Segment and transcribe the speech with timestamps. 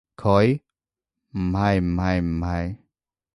[0.17, 0.59] 佢？
[1.33, 2.77] 唔係唔係唔係